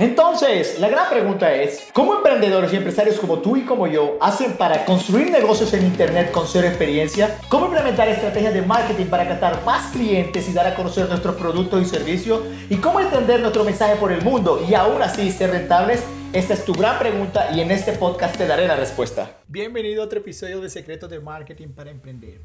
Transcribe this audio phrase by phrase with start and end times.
[0.00, 4.52] Entonces, la gran pregunta es, ¿cómo emprendedores y empresarios como tú y como yo hacen
[4.56, 7.36] para construir negocios en Internet con cero experiencia?
[7.48, 11.82] ¿Cómo implementar estrategias de marketing para captar más clientes y dar a conocer nuestros productos
[11.82, 12.42] y servicios?
[12.70, 16.04] ¿Y cómo extender nuestro mensaje por el mundo y aún así ser rentables?
[16.32, 19.38] Esta es tu gran pregunta y en este podcast te daré la respuesta.
[19.48, 22.38] Bienvenido a otro episodio de Secretos de Marketing para Emprender.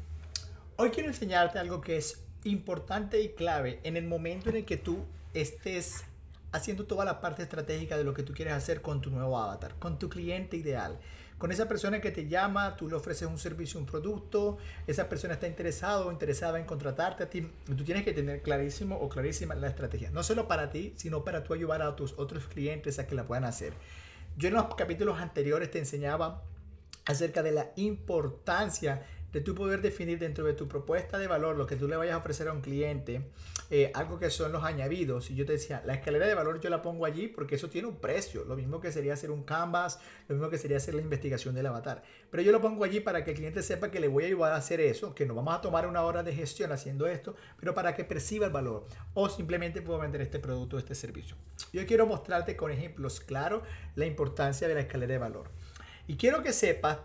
[0.74, 4.76] Hoy quiero enseñarte algo que es importante y clave en el momento en el que
[4.76, 6.02] tú estés
[6.54, 9.74] haciendo toda la parte estratégica de lo que tú quieres hacer con tu nuevo avatar,
[9.80, 11.00] con tu cliente ideal,
[11.36, 15.34] con esa persona que te llama, tú le ofreces un servicio, un producto, esa persona
[15.34, 19.56] está interesado o interesada en contratarte a ti, tú tienes que tener clarísimo o clarísima
[19.56, 23.08] la estrategia, no solo para ti, sino para tú ayudar a tus otros clientes a
[23.08, 23.72] que la puedan hacer.
[24.36, 26.44] Yo en los capítulos anteriores te enseñaba
[27.04, 31.66] acerca de la importancia de tú poder definir dentro de tu propuesta de valor lo
[31.66, 33.20] que tú le vayas a ofrecer a un cliente,
[33.68, 35.28] eh, algo que son los añadidos.
[35.28, 37.88] Y yo te decía, la escalera de valor yo la pongo allí porque eso tiene
[37.88, 38.44] un precio.
[38.44, 41.66] Lo mismo que sería hacer un canvas, lo mismo que sería hacer la investigación del
[41.66, 42.04] avatar.
[42.30, 44.52] Pero yo lo pongo allí para que el cliente sepa que le voy a ayudar
[44.52, 47.74] a hacer eso, que nos vamos a tomar una hora de gestión haciendo esto, pero
[47.74, 48.86] para que perciba el valor.
[49.14, 51.36] O simplemente puedo vender este producto o este servicio.
[51.72, 53.64] Yo quiero mostrarte con ejemplos claros
[53.96, 55.50] la importancia de la escalera de valor.
[56.06, 56.98] Y quiero que sepas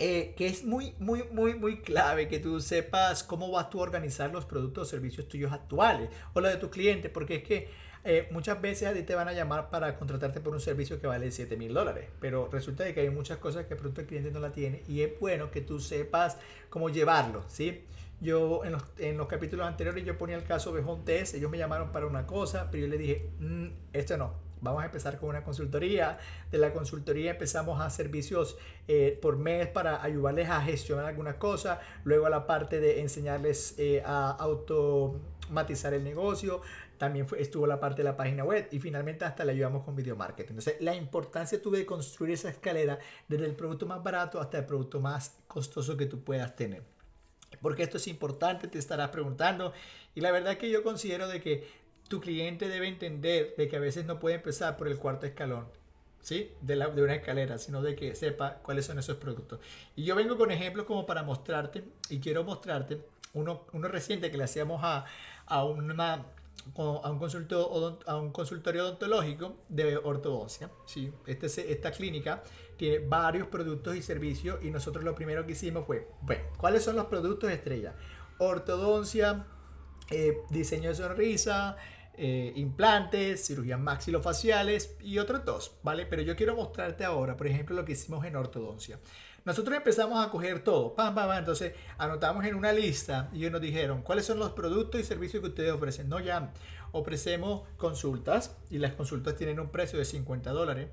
[0.00, 3.82] eh, que es muy, muy, muy, muy clave que tú sepas cómo vas tú a
[3.82, 7.68] organizar los productos o servicios tuyos actuales o los de tu cliente, porque es que
[8.04, 11.08] eh, muchas veces a ti te van a llamar para contratarte por un servicio que
[11.08, 14.30] vale 7 mil dólares, pero resulta de que hay muchas cosas que pronto el cliente
[14.30, 16.38] no la tiene y es bueno que tú sepas
[16.70, 17.84] cómo llevarlo, ¿sí?
[18.20, 21.50] Yo en los, en los capítulos anteriores yo ponía el caso de Home Test, ellos
[21.50, 25.18] me llamaron para una cosa, pero yo le dije, mm, esto no, Vamos a empezar
[25.18, 26.18] con una consultoría.
[26.50, 28.56] De la consultoría empezamos a servicios
[28.86, 31.80] eh, por mes para ayudarles a gestionar alguna cosa.
[32.04, 36.60] Luego a la parte de enseñarles eh, a automatizar el negocio.
[36.98, 40.16] También estuvo la parte de la página web y finalmente hasta le ayudamos con video
[40.16, 40.50] marketing.
[40.50, 42.98] Entonces la importancia tuve de construir esa escalera
[43.28, 46.82] desde el producto más barato hasta el producto más costoso que tú puedas tener.
[47.62, 49.72] Porque esto es importante, te estarás preguntando.
[50.14, 53.80] Y la verdad que yo considero de que tu cliente debe entender de que a
[53.80, 55.68] veces no puede empezar por el cuarto escalón,
[56.20, 56.52] ¿sí?
[56.60, 59.60] De, la, una escalera, sino de que sepa cuáles son esos productos.
[59.94, 63.02] Y yo vengo con ejemplos como para mostrarte, y quiero mostrarte
[63.34, 65.04] uno, reciente que le hacíamos a,
[65.46, 66.26] a, una,
[66.76, 70.70] a, un consultorio, a un consultorio odontológico de ortodoncia.
[70.86, 71.12] ¿sí?
[71.26, 72.42] Este, esta clínica
[72.76, 76.96] tiene varios productos y servicios y nosotros lo primero que hicimos fue, bueno, ¿cuáles son
[76.96, 77.94] los productos estrella?
[78.38, 79.46] Ortodoncia,
[80.10, 81.76] eh, diseño de sonrisa,
[82.20, 86.04] eh, implantes, cirugías maxilofaciales y otros dos, ¿vale?
[86.04, 88.98] Pero yo quiero mostrarte ahora, por ejemplo, lo que hicimos en ortodoncia.
[89.44, 93.52] Nosotros empezamos a coger todo, pam, pam, pam, entonces anotamos en una lista y ellos
[93.52, 96.08] nos dijeron cuáles son los productos y servicios que ustedes ofrecen.
[96.08, 96.52] No, ya
[96.90, 100.88] ofrecemos consultas y las consultas tienen un precio de 50 dólares.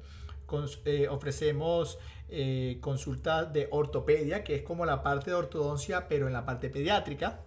[0.85, 1.97] Eh, ofrecemos
[2.29, 6.69] eh, consultas de ortopedia, que es como la parte de ortodoncia, pero en la parte
[6.69, 7.41] pediátrica.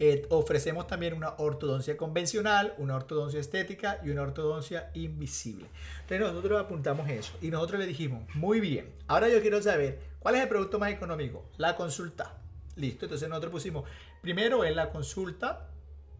[0.00, 5.66] Eh, ofrecemos también una ortodoncia convencional, una ortodoncia estética y una ortodoncia invisible.
[6.00, 10.34] Entonces nosotros apuntamos eso y nosotros le dijimos, muy bien, ahora yo quiero saber cuál
[10.34, 12.38] es el producto más económico, la consulta.
[12.76, 13.88] Listo, entonces nosotros pusimos,
[14.20, 15.70] primero es la consulta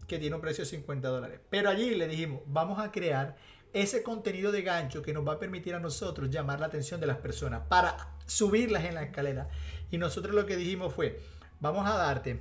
[0.07, 3.35] que tiene un precio de 50 dólares, pero allí le dijimos, vamos a crear
[3.73, 7.07] ese contenido de gancho que nos va a permitir a nosotros llamar la atención de
[7.07, 9.49] las personas para subirlas en la escalera.
[9.91, 11.19] Y nosotros lo que dijimos fue,
[11.59, 12.39] vamos a darte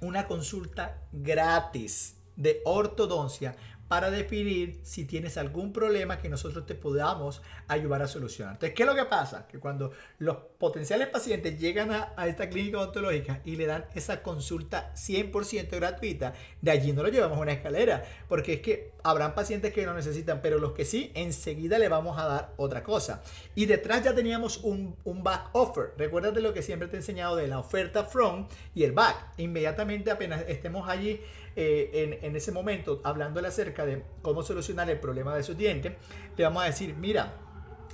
[0.00, 3.56] una consulta gratis de ortodoncia
[3.88, 8.54] para definir si tienes algún problema que nosotros te podamos ayudar a solucionar.
[8.54, 9.46] Entonces, ¿qué es lo que pasa?
[9.46, 14.92] Que cuando los potenciales pacientes llegan a, esta clínica odontológica y le dan esa consulta
[14.94, 16.32] 100% gratuita,
[16.62, 19.94] de allí no lo llevamos a una escalera, porque es que habrán pacientes que no
[19.94, 23.22] necesitan, pero los que sí, enseguida le vamos a dar otra cosa.
[23.54, 25.92] Y detrás ya teníamos un, back offer.
[25.98, 29.34] Recuerda de lo que siempre te he enseñado de la oferta from y el back.
[29.36, 31.20] Inmediatamente apenas estemos allí
[31.56, 35.96] eh, en, ese momento hablándole acerca de cómo solucionar el problema de su diente,
[36.36, 37.34] le vamos a decir, mira,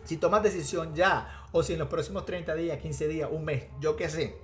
[0.04, 3.64] si tomas decisión ya o si en los próximos 30 días, 15 días, un mes,
[3.80, 4.36] yo qué sé,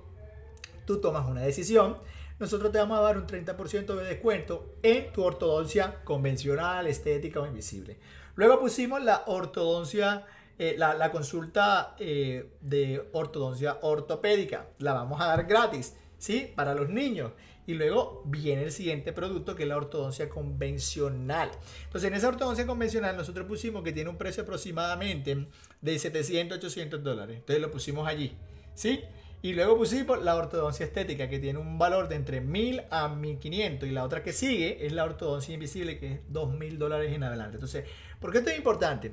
[0.85, 1.97] tú tomas una decisión,
[2.39, 7.45] nosotros te vamos a dar un 30% de descuento en tu ortodoncia convencional, estética o
[7.45, 7.97] invisible.
[8.35, 10.25] Luego pusimos la ortodoncia,
[10.57, 14.67] eh, la, consulta eh, de ortodoncia ortopédica.
[14.79, 16.51] La vamos a dar gratis, ¿sí?
[16.55, 17.31] Para los niños.
[17.67, 21.49] Y luego viene el siguiente producto que es la ortodoncia convencional.
[21.85, 25.47] Entonces, en esa ortodoncia convencional nosotros pusimos que tiene un precio aproximadamente
[25.81, 27.37] de 700, 800 dólares.
[27.37, 28.37] Entonces lo pusimos allí.
[28.75, 29.01] ¿Sí?
[29.41, 33.87] Y luego pusimos la ortodoncia estética que tiene un valor de entre 1000 a 1500
[33.87, 37.55] y la otra que sigue es la ortodoncia invisible que es 2000 dólares en adelante.
[37.57, 37.85] Entonces,
[38.25, 39.11] ¿Por qué esto es importante?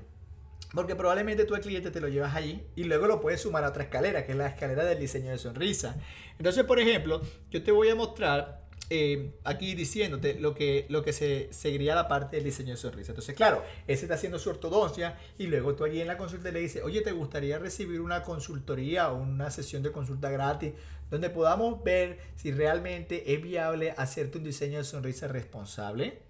[0.75, 3.69] Porque probablemente tú el cliente te lo llevas allí y luego lo puedes sumar a
[3.69, 5.97] otra escalera, que es la escalera del diseño de sonrisa.
[6.39, 7.21] Entonces, por ejemplo,
[7.51, 8.63] yo te voy a mostrar
[8.95, 13.13] eh, aquí diciéndote lo que, lo que se seguiría la parte del diseño de sonrisa.
[13.13, 16.61] Entonces, claro, ese está haciendo su ortodoncia y luego tú allí en la consulta le
[16.61, 20.73] dices, oye, ¿te gustaría recibir una consultoría o una sesión de consulta gratis
[21.11, 26.21] donde podamos ver si realmente es viable hacerte un diseño de sonrisa responsable?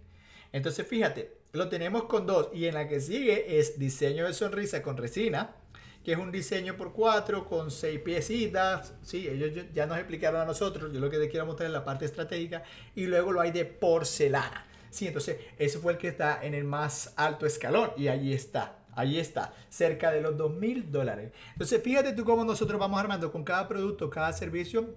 [0.52, 4.82] Entonces, fíjate, lo tenemos con dos y en la que sigue es diseño de sonrisa
[4.82, 5.54] con resina,
[6.02, 8.94] que es un diseño por cuatro con seis piecitas.
[9.02, 11.84] Sí, ellos ya nos explicaron a nosotros, yo lo que te quiero mostrar es la
[11.84, 12.62] parte estratégica
[12.94, 14.66] y luego lo hay de porcelana.
[14.90, 18.78] Sí, entonces ese fue el que está en el más alto escalón y allí está.
[18.94, 21.32] Allí está, cerca de los dos mil dólares.
[21.52, 24.96] Entonces, fíjate tú cómo nosotros vamos armando con cada producto, cada servicio,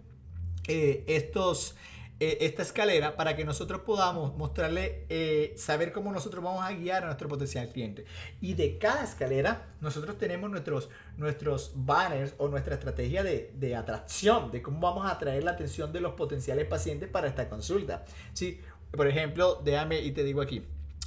[0.68, 1.78] eh, estos,
[2.18, 7.04] eh, esta escalera para que nosotros podamos mostrarle, eh, saber cómo nosotros vamos a guiar
[7.04, 8.06] a nuestro potencial cliente.
[8.40, 14.50] Y de cada escalera, nosotros tenemos nuestros, nuestros banners o nuestra estrategia de, de atracción,
[14.50, 18.06] de cómo vamos a atraer la atención de los potenciales pacientes para esta consulta.
[18.32, 18.62] ¿Sí?
[18.92, 20.64] Por ejemplo, déjame y te digo aquí,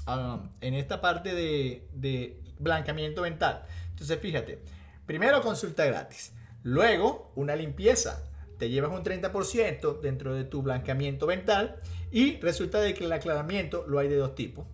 [0.06, 3.64] um, en esta parte de, de blancamiento mental.
[3.90, 4.58] Entonces, fíjate,
[5.06, 8.27] primero consulta gratis, luego una limpieza
[8.58, 13.84] te llevas un 30% dentro de tu blanqueamiento mental y resulta de que el aclaramiento
[13.86, 14.66] lo hay de dos tipos.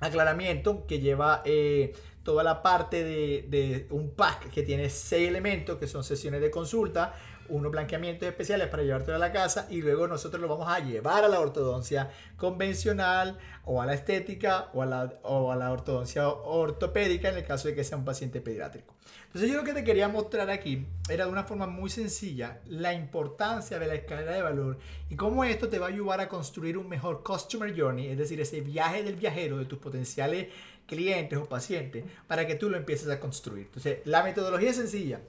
[0.00, 5.78] Aclaramiento que lleva eh, toda la parte de, de, un pack que tiene seis elementos
[5.78, 7.14] que son sesiones de consulta,
[7.50, 11.24] unos blanqueamientos especiales para llevártelo a la casa y luego nosotros lo vamos a llevar
[11.24, 16.28] a la ortodoncia convencional o a la estética o a la, o a la ortodoncia
[16.28, 18.94] ortopédica en el caso de que sea un paciente pediátrico.
[19.26, 22.92] Entonces yo lo que te quería mostrar aquí era de una forma muy sencilla la
[22.94, 26.76] importancia de la escalera de valor y cómo esto te va a ayudar a construir
[26.76, 30.48] un mejor customer journey, es decir, ese viaje del viajero de tus potenciales
[30.86, 33.66] clientes o pacientes para que tú lo empieces a construir.
[33.66, 35.20] Entonces la metodología es sencilla.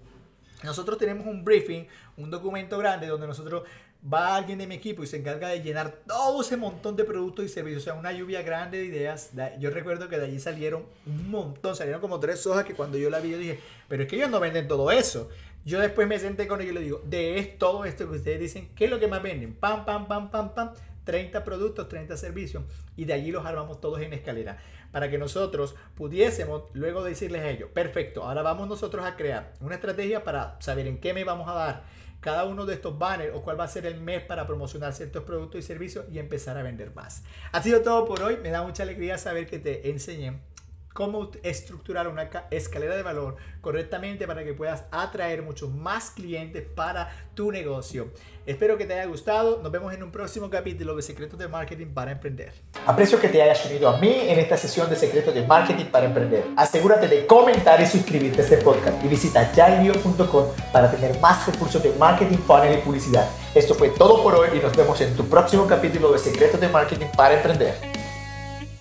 [0.63, 1.85] Nosotros tenemos un briefing,
[2.17, 3.63] un documento grande donde nosotros
[4.11, 7.45] va alguien de mi equipo y se encarga de llenar todo ese montón de productos
[7.45, 9.31] y servicios, o sea, una lluvia grande de ideas.
[9.59, 13.09] Yo recuerdo que de allí salieron un montón, salieron como tres hojas que cuando yo
[13.09, 15.29] la vi yo dije, pero es que ellos no venden todo eso.
[15.63, 18.69] Yo después me senté con ellos y le digo, de todo esto que ustedes dicen,
[18.75, 19.53] ¿qué es lo que más venden?
[19.53, 20.71] Pam, pam, pam, pam, pam.
[21.03, 22.63] 30 productos, 30 servicios
[22.95, 24.57] y de allí los armamos todos en escalera
[24.91, 29.75] para que nosotros pudiésemos luego decirles a ellos, perfecto, ahora vamos nosotros a crear una
[29.75, 31.83] estrategia para saber en qué me vamos a dar
[32.19, 35.23] cada uno de estos banners o cuál va a ser el mes para promocionar ciertos
[35.23, 37.23] productos y servicios y empezar a vender más.
[37.51, 40.39] Ha sido todo por hoy, me da mucha alegría saber que te enseñé
[40.93, 47.09] cómo estructurar una escalera de valor correctamente para que puedas atraer muchos más clientes para
[47.33, 48.11] tu negocio.
[48.45, 49.61] Espero que te haya gustado.
[49.61, 52.51] Nos vemos en un próximo capítulo de Secretos de Marketing para Emprender.
[52.87, 56.07] Aprecio que te hayas unido a mí en esta sesión de Secretos de Marketing para
[56.07, 56.45] Emprender.
[56.57, 61.81] Asegúrate de comentar y suscribirte a este podcast y visita yailio.com para tener más recursos
[61.83, 63.29] de marketing, funnel y publicidad.
[63.53, 66.67] Esto fue todo por hoy y nos vemos en tu próximo capítulo de Secretos de
[66.67, 67.90] Marketing para Emprender.